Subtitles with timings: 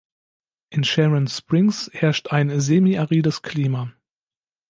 [0.71, 3.93] In Sharon Springs herrscht ein semiarides Klima.